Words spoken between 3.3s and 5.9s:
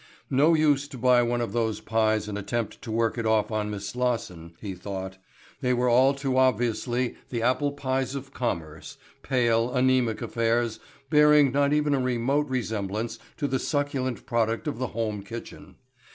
on Miss Slosson, he thought. They were